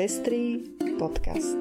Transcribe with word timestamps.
Pestrý 0.00 0.64
podcast. 0.96 1.60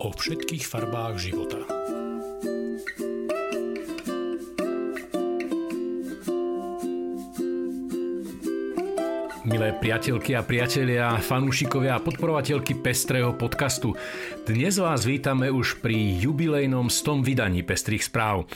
O 0.00 0.08
všetkých 0.08 0.64
farbách 0.64 1.20
života. 1.20 1.60
Milé 9.44 9.76
priateľky 9.76 10.32
a 10.32 10.40
priatelia, 10.40 11.20
fanúšikovia 11.20 12.00
a 12.00 12.00
podporovateľky 12.00 12.80
Pestrého 12.80 13.36
podcastu. 13.36 13.92
Dnes 14.48 14.80
vás 14.80 15.04
vítame 15.04 15.52
už 15.52 15.84
pri 15.84 16.16
jubilejnom 16.16 16.88
100 16.88 17.20
vydaní 17.20 17.60
Pestrých 17.60 18.08
správ. 18.08 18.48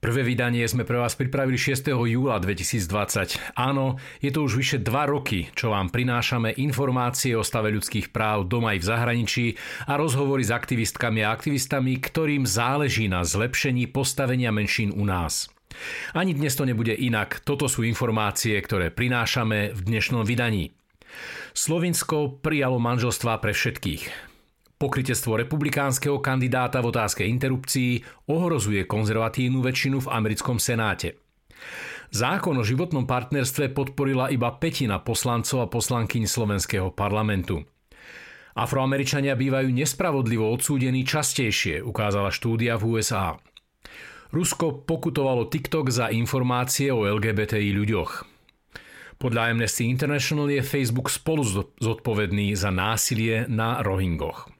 Prvé 0.00 0.24
vydanie 0.24 0.64
sme 0.64 0.88
pre 0.88 0.96
vás 0.96 1.12
pripravili 1.12 1.60
6. 1.60 1.92
júla 1.92 2.40
2020. 2.40 3.36
Áno, 3.52 4.00
je 4.24 4.32
to 4.32 4.48
už 4.48 4.56
vyše 4.56 4.78
2 4.80 4.88
roky, 5.04 5.52
čo 5.52 5.76
vám 5.76 5.92
prinášame 5.92 6.56
informácie 6.56 7.36
o 7.36 7.44
stave 7.44 7.68
ľudských 7.68 8.08
práv 8.08 8.48
doma 8.48 8.72
aj 8.72 8.80
v 8.80 8.88
zahraničí 8.88 9.46
a 9.84 10.00
rozhovory 10.00 10.40
s 10.40 10.56
aktivistkami 10.56 11.20
a 11.20 11.36
aktivistami, 11.36 12.00
ktorým 12.00 12.48
záleží 12.48 13.12
na 13.12 13.28
zlepšení 13.28 13.92
postavenia 13.92 14.48
menšín 14.48 14.96
u 14.96 15.04
nás. 15.04 15.52
Ani 16.16 16.32
dnes 16.32 16.56
to 16.56 16.64
nebude 16.64 16.96
inak. 16.96 17.44
Toto 17.44 17.68
sú 17.68 17.84
informácie, 17.84 18.56
ktoré 18.56 18.88
prinášame 18.88 19.76
v 19.76 19.80
dnešnom 19.84 20.24
vydaní. 20.24 20.72
Slovinsko 21.52 22.40
prijalo 22.40 22.80
manželstvá 22.80 23.36
pre 23.36 23.52
všetkých. 23.52 24.29
Pokrytectvo 24.80 25.36
republikánskeho 25.36 26.24
kandidáta 26.24 26.80
v 26.80 26.88
otázke 26.88 27.20
interrupcií 27.28 28.00
ohrozuje 28.32 28.88
konzervatívnu 28.88 29.60
väčšinu 29.60 30.00
v 30.00 30.08
americkom 30.08 30.56
senáte. 30.56 31.20
Zákon 32.08 32.56
o 32.56 32.64
životnom 32.64 33.04
partnerstve 33.04 33.76
podporila 33.76 34.32
iba 34.32 34.48
petina 34.56 34.96
poslancov 34.96 35.68
a 35.68 35.68
poslankyň 35.68 36.24
slovenského 36.24 36.96
parlamentu. 36.96 37.60
Afroameričania 38.56 39.36
bývajú 39.36 39.68
nespravodlivo 39.68 40.48
odsúdení 40.48 41.04
častejšie, 41.04 41.84
ukázala 41.84 42.32
štúdia 42.32 42.80
v 42.80 42.96
USA. 42.96 43.36
Rusko 44.32 44.88
pokutovalo 44.88 45.52
TikTok 45.52 45.92
za 45.92 46.08
informácie 46.08 46.88
o 46.88 47.04
LGBTI 47.04 47.76
ľuďoch. 47.76 48.24
Podľa 49.20 49.52
Amnesty 49.52 49.92
International 49.92 50.48
je 50.48 50.64
Facebook 50.64 51.12
spolu 51.12 51.44
zodpovedný 51.76 52.56
za 52.56 52.72
násilie 52.72 53.44
na 53.44 53.84
Rohingoch. 53.84 54.59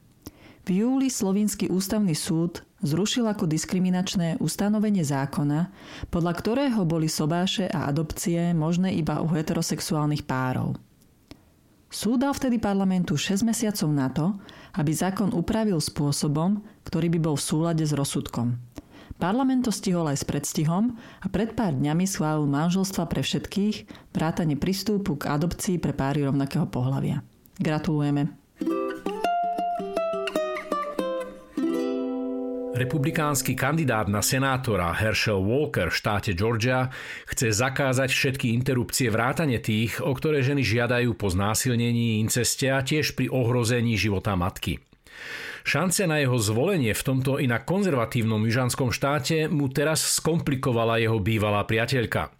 Júli 0.71 1.11
Slovinský 1.11 1.67
ústavný 1.67 2.15
súd 2.15 2.63
zrušil 2.79 3.27
ako 3.27 3.43
diskriminačné 3.43 4.39
ustanovenie 4.39 5.03
zákona, 5.03 5.67
podľa 6.07 6.33
ktorého 6.39 6.87
boli 6.87 7.11
sobáše 7.11 7.67
a 7.67 7.91
adopcie 7.91 8.55
možné 8.55 8.95
iba 8.95 9.19
u 9.19 9.27
heterosexuálnych 9.27 10.23
párov. 10.23 10.79
Súd 11.91 12.23
dal 12.23 12.31
vtedy 12.31 12.55
parlamentu 12.55 13.19
6 13.19 13.43
mesiacov 13.43 13.89
na 13.91 14.07
to, 14.15 14.31
aby 14.79 14.95
zákon 14.95 15.35
upravil 15.35 15.83
spôsobom, 15.83 16.63
ktorý 16.87 17.11
by 17.11 17.19
bol 17.19 17.35
v 17.35 17.43
súlade 17.51 17.83
s 17.83 17.91
rozsudkom. 17.91 18.55
Parlament 19.19 19.67
to 19.67 19.75
stihol 19.75 20.07
aj 20.07 20.23
s 20.23 20.25
predstihom 20.25 20.95
a 21.19 21.27
pred 21.27 21.51
pár 21.51 21.75
dňami 21.75 22.07
schválil 22.07 22.47
manželstva 22.47 23.11
pre 23.11 23.19
všetkých, 23.19 24.07
vrátane 24.15 24.55
pristúpu 24.55 25.19
k 25.19 25.35
adopcii 25.35 25.83
pre 25.83 25.91
páry 25.91 26.23
rovnakého 26.23 26.63
pohľavia. 26.71 27.19
Gratulujeme. 27.59 28.40
Republikánsky 32.71 33.51
kandidát 33.51 34.07
na 34.07 34.23
senátora 34.23 34.95
Herschel 34.95 35.43
Walker 35.43 35.91
v 35.91 35.97
štáte 35.99 36.31
Georgia 36.31 36.87
chce 37.27 37.51
zakázať 37.51 38.07
všetky 38.07 38.55
interrupcie 38.55 39.11
vrátane 39.11 39.59
tých, 39.59 39.99
o 39.99 40.15
ktoré 40.15 40.39
ženy 40.39 40.63
žiadajú 40.63 41.11
po 41.19 41.27
znásilnení, 41.27 42.23
inceste 42.23 42.71
a 42.71 42.79
tiež 42.79 43.19
pri 43.19 43.27
ohrození 43.27 43.99
života 43.99 44.39
matky. 44.39 44.79
Šance 45.67 46.07
na 46.07 46.23
jeho 46.23 46.39
zvolenie 46.39 46.95
v 46.95 47.03
tomto 47.03 47.43
inak 47.43 47.67
konzervatívnom 47.67 48.39
južanskom 48.47 48.95
štáte 48.95 49.51
mu 49.51 49.67
teraz 49.67 49.99
skomplikovala 50.23 50.95
jeho 51.03 51.19
bývalá 51.19 51.67
priateľka. 51.67 52.31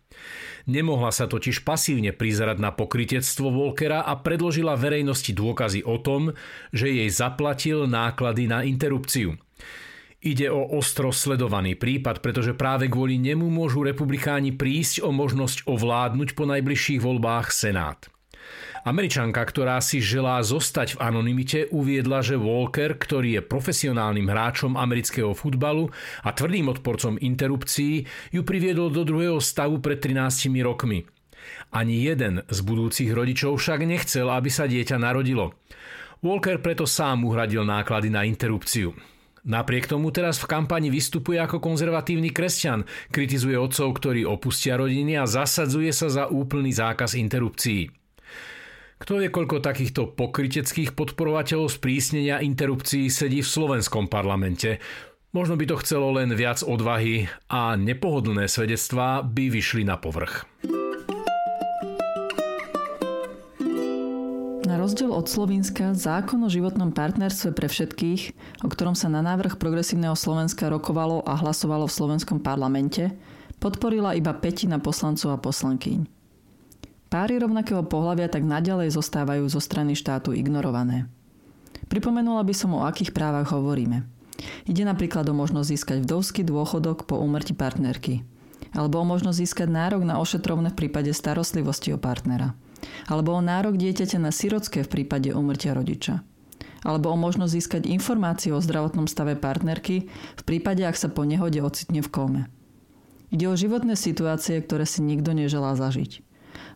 Nemohla 0.64 1.12
sa 1.12 1.28
totiž 1.28 1.68
pasívne 1.68 2.16
prizerať 2.16 2.56
na 2.56 2.72
pokritectvo 2.72 3.52
Walkera 3.52 4.08
a 4.08 4.16
predložila 4.16 4.80
verejnosti 4.80 5.36
dôkazy 5.36 5.84
o 5.84 6.00
tom, 6.00 6.32
že 6.72 6.88
jej 6.88 7.12
zaplatil 7.12 7.84
náklady 7.84 8.48
na 8.48 8.64
interrupciu– 8.64 9.36
Ide 10.22 10.54
o 10.54 10.78
ostro 10.78 11.10
sledovaný 11.10 11.74
prípad, 11.74 12.22
pretože 12.22 12.54
práve 12.54 12.86
kvôli 12.86 13.18
nemu 13.18 13.50
môžu 13.50 13.82
republikáni 13.82 14.54
prísť 14.54 15.02
o 15.02 15.10
možnosť 15.10 15.66
ovládnuť 15.66 16.38
po 16.38 16.46
najbližších 16.46 17.02
voľbách 17.02 17.50
Senát. 17.50 18.06
Američanka, 18.86 19.42
ktorá 19.42 19.82
si 19.82 19.98
želá 19.98 20.38
zostať 20.46 20.98
v 20.98 21.02
anonimite, 21.02 21.74
uviedla, 21.74 22.22
že 22.22 22.38
Walker, 22.38 23.02
ktorý 23.02 23.38
je 23.38 23.42
profesionálnym 23.46 24.30
hráčom 24.30 24.78
amerického 24.78 25.34
futbalu 25.34 25.90
a 26.22 26.30
tvrdým 26.34 26.70
odporcom 26.70 27.18
interrupcií, 27.18 28.06
ju 28.30 28.42
priviedol 28.46 28.94
do 28.94 29.02
druhého 29.02 29.42
stavu 29.42 29.82
pred 29.82 29.98
13 30.02 30.54
rokmi. 30.62 31.02
Ani 31.74 32.06
jeden 32.06 32.46
z 32.46 32.60
budúcich 32.62 33.10
rodičov 33.10 33.58
však 33.58 33.90
nechcel, 33.90 34.30
aby 34.30 34.54
sa 34.54 34.70
dieťa 34.70 35.02
narodilo. 35.02 35.58
Walker 36.22 36.62
preto 36.62 36.86
sám 36.86 37.26
uhradil 37.26 37.66
náklady 37.66 38.14
na 38.14 38.22
interrupciu. 38.22 38.94
Napriek 39.42 39.90
tomu 39.90 40.14
teraz 40.14 40.38
v 40.38 40.50
kampani 40.54 40.94
vystupuje 40.94 41.42
ako 41.42 41.58
konzervatívny 41.58 42.30
kresťan, 42.30 42.86
kritizuje 43.10 43.58
otcov, 43.58 43.98
ktorí 43.98 44.22
opustia 44.22 44.78
rodiny 44.78 45.18
a 45.18 45.26
zasadzuje 45.26 45.90
sa 45.90 46.14
za 46.14 46.24
úplný 46.30 46.70
zákaz 46.70 47.18
interrupcií. 47.18 47.90
Kto 49.02 49.18
vie, 49.18 49.34
koľko 49.34 49.66
takýchto 49.66 50.14
pokryteckých 50.14 50.94
podporovateľov 50.94 51.74
sprísnenia 51.74 52.38
interrupcií 52.46 53.10
sedí 53.10 53.42
v 53.42 53.50
slovenskom 53.50 54.06
parlamente? 54.06 54.78
Možno 55.34 55.58
by 55.58 55.66
to 55.74 55.82
chcelo 55.82 56.14
len 56.14 56.30
viac 56.38 56.62
odvahy 56.62 57.26
a 57.50 57.74
nepohodlné 57.74 58.46
svedectvá 58.46 59.26
by 59.26 59.50
vyšli 59.50 59.90
na 59.90 59.98
povrch. 59.98 60.46
Rozdiel 64.82 65.14
od 65.14 65.30
Slovenska 65.30 65.94
zákon 65.94 66.42
o 66.42 66.50
životnom 66.50 66.90
partnerstve 66.90 67.54
pre 67.54 67.70
všetkých, 67.70 68.22
o 68.66 68.68
ktorom 68.68 68.98
sa 68.98 69.14
na 69.14 69.22
návrh 69.22 69.62
progresívneho 69.62 70.18
Slovenska 70.18 70.74
rokovalo 70.74 71.22
a 71.22 71.38
hlasovalo 71.38 71.86
v 71.86 71.94
slovenskom 71.94 72.42
parlamente, 72.42 73.14
podporila 73.62 74.18
iba 74.18 74.34
petina 74.34 74.82
poslancov 74.82 75.38
a 75.38 75.38
poslankyň. 75.38 76.10
Páry 77.14 77.38
rovnakého 77.38 77.86
pohľavia 77.86 78.26
tak 78.26 78.42
naďalej 78.42 78.98
zostávajú 78.98 79.46
zo 79.54 79.62
strany 79.62 79.94
štátu 79.94 80.34
ignorované. 80.34 81.06
Pripomenula 81.86 82.42
by 82.42 82.54
som, 82.58 82.74
o 82.74 82.82
akých 82.82 83.14
právach 83.14 83.54
hovoríme. 83.54 84.02
Ide 84.66 84.82
napríklad 84.82 85.30
o 85.30 85.38
možnosť 85.38 85.68
získať 85.78 85.98
vdovský 86.10 86.42
dôchodok 86.42 87.06
po 87.06 87.22
úmrti 87.22 87.54
partnerky, 87.54 88.26
alebo 88.74 88.98
o 88.98 89.06
možnosť 89.06 89.38
získať 89.46 89.70
nárok 89.70 90.02
na 90.10 90.18
ošetrovné 90.18 90.74
v 90.74 90.80
prípade 90.88 91.14
starostlivosti 91.14 91.94
o 91.94 92.02
partnera– 92.02 92.58
alebo 93.08 93.36
o 93.36 93.42
nárok 93.42 93.78
dieťaťa 93.78 94.18
na 94.22 94.32
sirotské 94.34 94.84
v 94.86 94.92
prípade 94.92 95.32
umrtia 95.32 95.76
rodiča. 95.76 96.26
Alebo 96.82 97.14
o 97.14 97.18
možnosť 97.18 97.54
získať 97.54 97.84
informácie 97.86 98.50
o 98.50 98.64
zdravotnom 98.64 99.06
stave 99.06 99.38
partnerky 99.38 100.10
v 100.10 100.44
prípade, 100.44 100.82
ak 100.82 100.98
sa 100.98 101.14
po 101.14 101.22
nehode 101.22 101.62
ocitne 101.62 102.02
v 102.02 102.10
kóme. 102.10 102.42
Ide 103.32 103.48
o 103.48 103.56
životné 103.56 103.96
situácie, 103.96 104.60
ktoré 104.60 104.84
si 104.84 105.06
nikto 105.06 105.32
neželá 105.32 105.78
zažiť. 105.78 106.26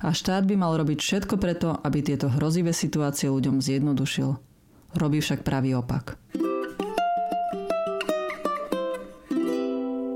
A 0.06 0.14
štát 0.14 0.48
by 0.48 0.56
mal 0.56 0.78
robiť 0.78 1.02
všetko 1.02 1.36
preto, 1.42 1.76
aby 1.84 2.00
tieto 2.06 2.32
hrozivé 2.32 2.72
situácie 2.72 3.28
ľuďom 3.28 3.60
zjednodušil. 3.60 4.40
Robí 4.96 5.20
však 5.20 5.44
pravý 5.44 5.76
opak. 5.76 6.16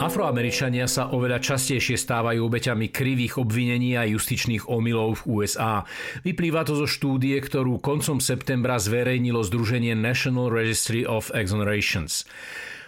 Afroameričania 0.10 0.90
sa 0.90 1.14
oveľa 1.14 1.38
častejšie 1.38 1.94
stávajú 1.94 2.42
obeťami 2.50 2.90
krivých 2.90 3.38
obvinení 3.38 3.94
a 3.94 4.10
justičných 4.10 4.66
omylov 4.66 5.22
v 5.22 5.46
USA. 5.46 5.86
Vyplýva 6.26 6.66
to 6.66 6.74
zo 6.74 6.90
štúdie, 6.90 7.38
ktorú 7.38 7.78
koncom 7.78 8.18
septembra 8.18 8.82
zverejnilo 8.82 9.46
Združenie 9.46 9.94
National 9.94 10.50
Registry 10.50 11.06
of 11.06 11.30
Exonerations. 11.38 12.26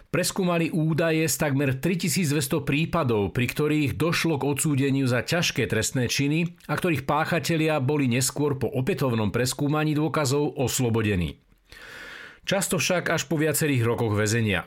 Preskúmali 0.09 0.73
údaje 0.73 1.21
z 1.29 1.35
takmer 1.37 1.77
3200 1.77 2.65
prípadov, 2.65 3.37
pri 3.37 3.45
ktorých 3.53 4.01
došlo 4.01 4.41
k 4.41 4.57
odsúdeniu 4.57 5.05
za 5.05 5.21
ťažké 5.21 5.69
trestné 5.69 6.09
činy 6.09 6.57
a 6.65 6.73
ktorých 6.73 7.05
páchatelia 7.05 7.77
boli 7.77 8.09
neskôr 8.09 8.57
po 8.57 8.65
opätovnom 8.65 9.29
preskúmaní 9.29 9.93
dôkazov 9.93 10.57
oslobodení. 10.57 11.37
Často 12.49 12.81
však 12.81 13.13
až 13.13 13.29
po 13.29 13.37
viacerých 13.37 13.85
rokoch 13.85 14.17
väzenia. 14.17 14.65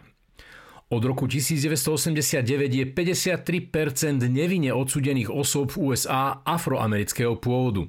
Od 0.93 1.01
roku 1.01 1.25
1989 1.25 2.45
je 2.69 2.85
53% 2.85 4.21
nevinne 4.29 4.77
odsudených 4.77 5.33
osôb 5.33 5.73
v 5.73 5.91
USA 5.91 6.45
afroamerického 6.45 7.41
pôvodu. 7.41 7.89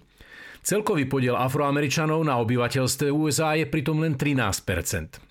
Celkový 0.65 1.06
podiel 1.06 1.38
afroameričanov 1.38 2.25
na 2.25 2.39
obyvateľstve 2.42 3.13
USA 3.13 3.53
je 3.59 3.69
pritom 3.69 4.01
len 4.01 4.18
13% 4.18 5.21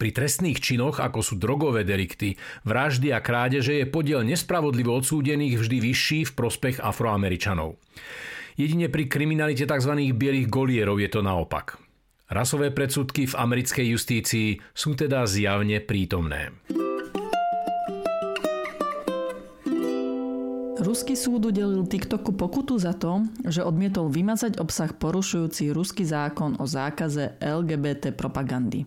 Pri 0.00 0.10
trestných 0.16 0.62
činoch, 0.62 0.96
ako 1.02 1.20
sú 1.20 1.36
drogové 1.36 1.84
delikty, 1.84 2.38
vraždy 2.64 3.12
a 3.12 3.20
krádeže, 3.20 3.76
je 3.82 3.90
podiel 3.90 4.24
nespravodlivo 4.24 4.96
odsúdených 4.96 5.60
vždy 5.60 5.76
vyšší 5.84 6.18
v 6.30 6.34
prospech 6.38 6.80
afroameričanov. 6.80 7.76
Jedine 8.56 8.88
pri 8.88 9.10
kriminalite 9.10 9.68
tzv. 9.68 9.92
bielých 10.16 10.48
golierov 10.48 10.96
je 11.02 11.10
to 11.12 11.20
naopak. 11.20 11.89
Rasové 12.30 12.70
predsudky 12.70 13.26
v 13.26 13.34
americkej 13.34 13.90
justícii 13.90 14.62
sú 14.70 14.94
teda 14.94 15.26
zjavne 15.26 15.82
prítomné. 15.82 16.54
Ruský 20.78 21.18
súd 21.18 21.50
udelil 21.50 21.90
TikToku 21.90 22.38
pokutu 22.38 22.78
za 22.78 22.94
to, 22.94 23.26
že 23.50 23.66
odmietol 23.66 24.06
vymazať 24.14 24.62
obsah 24.62 24.94
porušujúci 24.94 25.74
ruský 25.74 26.06
zákon 26.06 26.54
o 26.62 26.70
zákaze 26.70 27.34
LGBT 27.42 28.14
propagandy. 28.14 28.86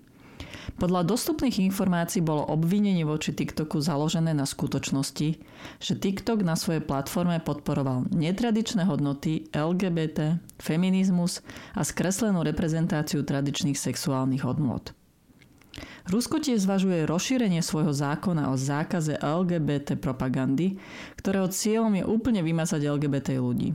Podľa 0.84 1.08
dostupných 1.08 1.64
informácií 1.64 2.20
bolo 2.20 2.44
obvinenie 2.44 3.08
voči 3.08 3.32
TikToku 3.32 3.80
založené 3.80 4.36
na 4.36 4.44
skutočnosti, 4.44 5.40
že 5.80 5.94
TikTok 5.96 6.44
na 6.44 6.60
svojej 6.60 6.84
platforme 6.84 7.40
podporoval 7.40 8.12
netradičné 8.12 8.84
hodnoty 8.84 9.48
LGBT, 9.56 10.44
feminizmus 10.60 11.40
a 11.72 11.88
skreslenú 11.88 12.44
reprezentáciu 12.44 13.24
tradičných 13.24 13.80
sexuálnych 13.80 14.44
hodnôt. 14.44 14.92
Rusko 16.12 16.44
tiež 16.44 16.68
zvažuje 16.68 17.08
rozšírenie 17.08 17.64
svojho 17.64 17.96
zákona 17.96 18.52
o 18.52 18.60
zákaze 18.60 19.24
LGBT 19.24 19.96
propagandy, 19.96 20.84
ktorého 21.16 21.48
cieľom 21.48 21.96
je 21.96 22.04
úplne 22.04 22.44
vymazať 22.44 22.92
LGBT 22.92 23.40
ľudí. 23.40 23.72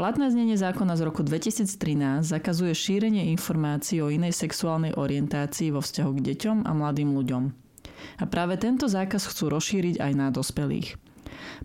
Platné 0.00 0.32
znenie 0.32 0.56
zákona 0.56 0.96
z 0.96 1.12
roku 1.12 1.20
2013 1.20 2.24
zakazuje 2.24 2.72
šírenie 2.72 3.28
informácií 3.36 4.00
o 4.00 4.08
inej 4.08 4.32
sexuálnej 4.32 4.96
orientácii 4.96 5.68
vo 5.68 5.84
vzťahu 5.84 6.10
k 6.16 6.24
deťom 6.24 6.56
a 6.64 6.72
mladým 6.72 7.12
ľuďom. 7.12 7.52
A 8.16 8.24
práve 8.24 8.56
tento 8.56 8.88
zákaz 8.88 9.28
chcú 9.28 9.52
rozšíriť 9.52 10.00
aj 10.00 10.12
na 10.16 10.32
dospelých. 10.32 10.96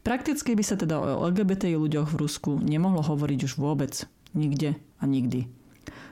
Prakticky 0.04 0.52
by 0.52 0.64
sa 0.68 0.76
teda 0.76 1.00
o 1.00 1.24
LGBTI 1.32 1.80
ľuďoch 1.80 2.12
v 2.12 2.20
Rusku 2.28 2.60
nemohlo 2.60 3.08
hovoriť 3.08 3.40
už 3.48 3.56
vôbec. 3.56 4.04
Nikde 4.36 4.76
a 5.00 5.04
nikdy. 5.08 5.48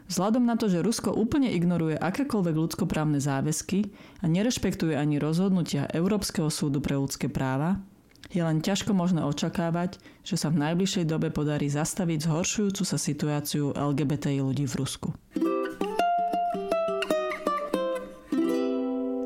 Vzhľadom 0.07 0.47
na 0.47 0.55
to, 0.55 0.71
že 0.71 0.79
Rusko 0.79 1.11
úplne 1.11 1.51
ignoruje 1.51 1.99
akékoľvek 1.99 2.55
ľudskoprávne 2.55 3.19
záväzky 3.19 3.91
a 4.23 4.31
nerešpektuje 4.31 4.95
ani 4.95 5.19
rozhodnutia 5.19 5.91
Európskeho 5.91 6.47
súdu 6.47 6.79
pre 6.79 6.95
ľudské 6.95 7.27
práva, 7.27 7.83
je 8.31 8.39
len 8.39 8.63
ťažko 8.63 8.95
možné 8.95 9.25
očakávať, 9.25 9.99
že 10.23 10.39
sa 10.39 10.47
v 10.53 10.63
najbližšej 10.63 11.05
dobe 11.09 11.33
podarí 11.33 11.67
zastaviť 11.67 12.29
zhoršujúcu 12.29 12.83
sa 12.85 12.97
situáciu 12.97 13.75
LGBTI 13.75 14.39
ľudí 14.39 14.63
v 14.69 14.75
Rusku. 14.79 15.09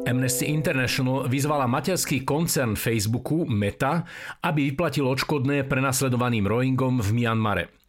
Amnesty 0.08 0.48
International 0.48 1.28
vyzvala 1.28 1.68
materský 1.68 2.24
koncern 2.24 2.80
Facebooku 2.80 3.44
Meta, 3.44 4.08
aby 4.40 4.72
vyplatil 4.72 5.04
odškodné 5.04 5.68
prenasledovaným 5.68 6.48
Rohingom 6.48 7.04
v 7.04 7.10
Myanmare. 7.12 7.87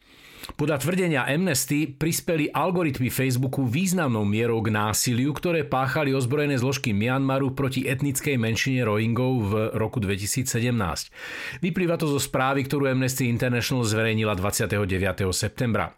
Podľa 0.57 0.81
tvrdenia 0.81 1.29
Amnesty 1.29 1.85
prispeli 1.85 2.49
algoritmy 2.49 3.13
Facebooku 3.13 3.69
významnou 3.69 4.25
mierou 4.25 4.65
k 4.65 4.73
násiliu, 4.73 5.37
ktoré 5.37 5.69
páchali 5.69 6.17
ozbrojené 6.17 6.57
zložky 6.57 6.97
Myanmaru 6.97 7.53
proti 7.53 7.85
etnickej 7.85 8.41
menšine 8.41 8.81
Rohingov 8.89 9.33
v 9.45 9.53
roku 9.77 10.01
2017. 10.01 10.49
Vyplýva 11.61 12.01
to 12.01 12.09
zo 12.09 12.21
správy, 12.23 12.65
ktorú 12.65 12.89
Amnesty 12.89 13.29
International 13.29 13.85
zverejnila 13.85 14.33
29. 14.35 14.89
septembra. 15.37 15.93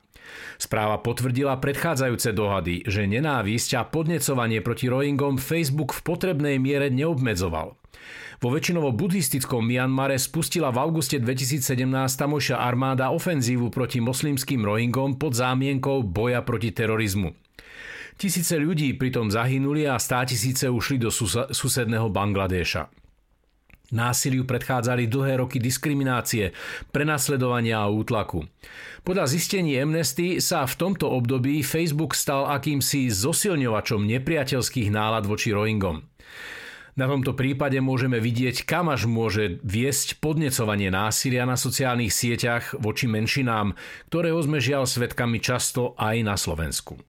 Správa 0.60 1.00
potvrdila 1.00 1.58
predchádzajúce 1.58 2.30
dohady, 2.36 2.86
že 2.86 3.08
nenávisť 3.08 3.70
a 3.80 3.82
podnecovanie 3.88 4.60
proti 4.60 4.86
Rohingom 4.92 5.40
Facebook 5.40 5.96
v 5.96 6.00
potrebnej 6.04 6.56
miere 6.60 6.92
neobmedzoval. 6.92 7.79
Vo 8.40 8.48
väčšinovo 8.48 8.96
buddhistickom 8.96 9.60
Myanmare 9.60 10.16
spustila 10.16 10.72
v 10.72 10.80
auguste 10.80 11.20
2017 11.20 11.60
tamojšia 12.16 12.56
armáda 12.56 13.12
ofenzívu 13.12 13.68
proti 13.68 14.00
moslimským 14.00 14.64
Rohingom 14.64 15.20
pod 15.20 15.36
zámienkou 15.36 16.00
boja 16.08 16.40
proti 16.40 16.72
terorizmu. 16.72 17.36
Tisíce 18.16 18.56
ľudí 18.56 18.96
pritom 18.96 19.28
zahynuli 19.28 19.84
a 19.84 20.00
stá 20.00 20.24
tisíce 20.24 20.72
ušli 20.72 20.96
do 20.96 21.12
sus- 21.12 21.52
susedného 21.52 22.08
Bangladéša. 22.08 22.88
Násiliu 23.92 24.48
predchádzali 24.48 25.04
dlhé 25.04 25.44
roky 25.44 25.60
diskriminácie, 25.60 26.56
prenasledovania 26.96 27.84
a 27.84 27.92
útlaku. 27.92 28.48
Podľa 29.04 29.28
zistení 29.28 29.76
Amnesty 29.76 30.40
sa 30.40 30.64
v 30.64 30.78
tomto 30.80 31.12
období 31.12 31.60
Facebook 31.60 32.16
stal 32.16 32.48
akýmsi 32.48 33.12
zosilňovačom 33.12 34.00
nepriateľských 34.00 34.88
nálad 34.88 35.28
voči 35.28 35.52
Rohingom. 35.52 36.08
Na 37.00 37.08
tomto 37.08 37.32
prípade 37.32 37.80
môžeme 37.80 38.20
vidieť, 38.20 38.68
kam 38.68 38.92
až 38.92 39.08
môže 39.08 39.56
viesť 39.64 40.20
podnecovanie 40.20 40.92
násilia 40.92 41.48
na 41.48 41.56
sociálnych 41.56 42.12
sieťach 42.12 42.76
voči 42.76 43.08
menšinám, 43.08 43.72
ktorého 44.12 44.36
sme 44.44 44.60
žiaľ 44.60 44.84
svetkami 44.84 45.40
často 45.40 45.96
aj 45.96 46.16
na 46.20 46.36
Slovensku. 46.36 47.00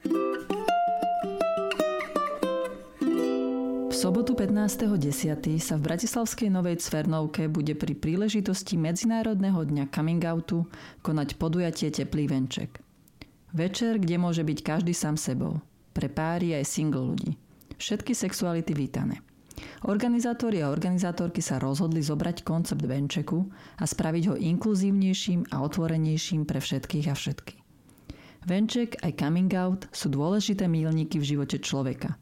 V 3.91 3.91
sobotu 3.91 4.31
15.10. 4.31 5.59
sa 5.59 5.75
v 5.75 5.81
Bratislavskej 5.83 6.47
Novej 6.47 6.79
Cvernovke 6.79 7.51
bude 7.51 7.75
pri 7.75 7.91
príležitosti 7.91 8.79
Medzinárodného 8.79 9.59
dňa 9.59 9.91
coming 9.91 10.23
outu 10.23 10.71
konať 11.03 11.35
podujatie 11.35 11.91
Teplý 11.91 12.31
venček. 12.31 12.79
Večer, 13.51 13.99
kde 13.99 14.15
môže 14.15 14.47
byť 14.47 14.59
každý 14.63 14.95
sám 14.95 15.19
sebou. 15.19 15.59
Pre 15.91 16.07
páry 16.07 16.55
aj 16.55 16.63
single 16.63 17.11
ľudí. 17.11 17.35
Všetky 17.75 18.15
sexuality 18.15 18.71
vítané. 18.71 19.19
Organizátori 19.85 20.61
a 20.61 20.69
organizátorky 20.69 21.41
sa 21.41 21.57
rozhodli 21.57 22.05
zobrať 22.05 22.45
koncept 22.45 22.81
venčeku 22.81 23.49
a 23.81 23.83
spraviť 23.83 24.23
ho 24.29 24.35
inkluzívnejším 24.37 25.51
a 25.51 25.65
otvorenejším 25.65 26.45
pre 26.45 26.61
všetkých 26.61 27.05
a 27.09 27.15
všetky. 27.17 27.55
Venček 28.41 28.97
aj 29.05 29.11
coming 29.21 29.53
out 29.53 29.85
sú 29.93 30.09
dôležité 30.09 30.65
mílniky 30.65 31.21
v 31.21 31.27
živote 31.35 31.61
človeka. 31.61 32.17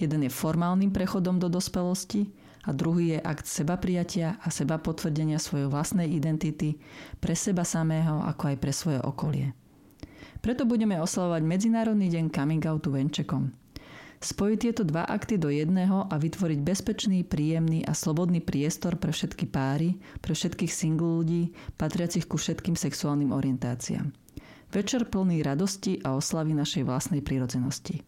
Jeden 0.00 0.24
je 0.24 0.32
formálnym 0.32 0.88
prechodom 0.88 1.36
do 1.36 1.52
dospelosti 1.52 2.32
a 2.64 2.72
druhý 2.72 3.16
je 3.16 3.18
akt 3.20 3.44
seba 3.44 3.76
prijatia 3.76 4.40
a 4.40 4.48
seba 4.48 4.80
potvrdenia 4.80 5.36
svojej 5.36 5.68
vlastnej 5.68 6.08
identity 6.08 6.80
pre 7.20 7.36
seba 7.36 7.68
samého 7.68 8.24
ako 8.24 8.54
aj 8.54 8.56
pre 8.56 8.72
svoje 8.72 9.00
okolie. 9.04 9.52
Preto 10.38 10.64
budeme 10.64 10.96
oslavovať 11.02 11.42
Medzinárodný 11.44 12.08
deň 12.08 12.24
coming 12.32 12.64
outu 12.64 12.94
venčekom– 12.94 13.50
Spojiť 14.18 14.58
tieto 14.58 14.82
dva 14.82 15.06
akty 15.06 15.38
do 15.38 15.46
jedného 15.46 16.10
a 16.10 16.14
vytvoriť 16.18 16.58
bezpečný, 16.58 17.22
príjemný 17.22 17.86
a 17.86 17.94
slobodný 17.94 18.42
priestor 18.42 18.98
pre 18.98 19.14
všetky 19.14 19.46
páry, 19.46 19.94
pre 20.18 20.34
všetkých 20.34 20.72
single 20.74 21.22
ľudí, 21.22 21.54
patriacich 21.78 22.26
ku 22.26 22.34
všetkým 22.34 22.74
sexuálnym 22.74 23.30
orientáciám. 23.30 24.10
Večer 24.74 25.06
plný 25.06 25.46
radosti 25.46 26.02
a 26.02 26.18
oslavy 26.18 26.52
našej 26.52 26.82
vlastnej 26.82 27.22
prírodzenosti. 27.22 28.02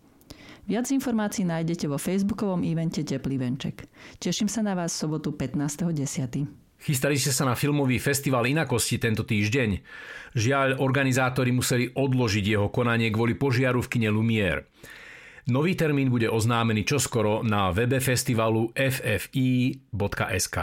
Viac 0.67 0.91
informácií 0.93 1.47
nájdete 1.47 1.87
vo 1.87 1.97
facebookovom 1.97 2.67
evente 2.67 3.07
Teplý 3.07 3.39
venček. 3.41 3.87
Teším 4.19 4.51
sa 4.51 4.67
na 4.67 4.75
vás 4.75 4.93
v 4.93 5.01
sobotu 5.07 5.33
15.10. 5.33 6.61
Chystali 6.81 7.17
ste 7.17 7.33
sa 7.33 7.45
na 7.45 7.55
filmový 7.55 8.01
festival 8.01 8.49
Inakosti 8.49 8.97
tento 8.99 9.25
týždeň. 9.25 9.71
Žiaľ, 10.33 10.69
organizátori 10.81 11.53
museli 11.53 11.93
odložiť 11.93 12.45
jeho 12.45 12.69
konanie 12.73 13.13
kvôli 13.13 13.37
požiaru 13.37 13.85
v 13.85 13.91
kine 13.95 14.11
Lumière. 14.13 14.69
Nový 15.49 15.75
termín 15.75 16.11
bude 16.11 16.31
oznámený 16.31 16.85
čoskoro 16.85 17.41
na 17.43 17.71
webe 17.71 18.01
festivalu 18.01 18.73
ffi.sk. 18.91 20.59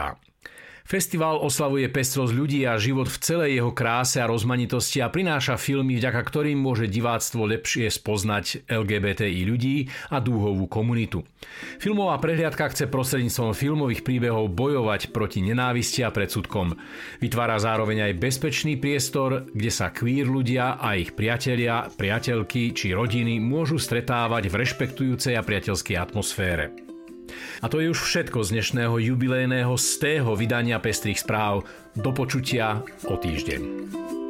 Festival 0.88 1.44
oslavuje 1.44 1.91
pestrosť 1.91 2.32
ľudí 2.32 2.63
a 2.63 2.79
život 2.79 3.12
v 3.12 3.20
celej 3.20 3.60
jeho 3.60 3.75
kráse 3.75 4.24
a 4.24 4.29
rozmanitosti 4.32 5.03
a 5.03 5.12
prináša 5.12 5.60
filmy, 5.60 6.00
vďaka 6.00 6.24
ktorým 6.24 6.56
môže 6.56 6.88
diváctvo 6.88 7.44
lepšie 7.44 7.91
spoznať 7.91 8.72
LGBTI 8.72 9.44
ľudí 9.44 9.91
a 10.15 10.24
dúhovú 10.24 10.63
komunitu. 10.72 11.27
Filmová 11.84 12.15
prehliadka 12.24 12.72
chce 12.72 12.88
prostredníctvom 12.88 13.51
filmových 13.51 14.08
príbehov 14.08 14.48
bojovať 14.56 15.12
proti 15.12 15.44
nenávisti 15.44 16.08
a 16.08 16.10
predsudkom. 16.15 16.79
Vytvára 17.20 17.60
zároveň 17.60 18.08
aj 18.08 18.24
bezpečný 18.24 18.79
priestor, 18.79 19.51
kde 19.51 19.67
sa 19.67 19.91
queer 19.91 20.24
ľudia 20.24 20.79
a 20.79 20.96
ich 20.96 21.12
priatelia, 21.20 21.91
priateľky 21.91 22.72
či 22.72 22.96
rodiny 22.96 23.44
môžu 23.44 23.75
stretávať 23.75 24.48
v 24.48 24.56
rešpektujúcej 24.63 25.36
a 25.36 25.44
priateľskej 25.44 26.00
atmosfére. 26.00 26.87
A 27.62 27.65
to 27.72 27.82
je 27.82 27.89
už 27.89 28.00
všetko 28.00 28.44
z 28.44 28.60
dnešného 28.60 28.96
jubilejného 29.00 29.74
z 29.77 29.89
tého 29.98 30.32
vydania 30.38 30.77
Pestrých 30.77 31.24
správ. 31.24 31.65
Do 31.98 32.13
počutia 32.13 32.86
o 33.10 33.17
týždeň. 33.17 34.26